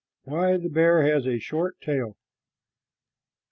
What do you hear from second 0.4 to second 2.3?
THE BEAR HAS A SHORT TAIL.